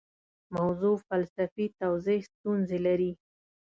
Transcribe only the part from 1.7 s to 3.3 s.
توضیح ستونزې لري.